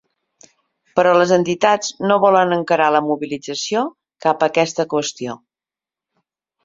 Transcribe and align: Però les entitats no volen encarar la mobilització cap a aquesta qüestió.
Però 0.99 1.11
les 1.17 1.33
entitats 1.35 1.91
no 2.11 2.17
volen 2.25 2.55
encarar 2.57 2.87
la 2.95 3.03
mobilització 3.11 3.87
cap 4.27 4.47
a 4.47 4.51
aquesta 4.55 4.87
qüestió. 4.95 5.37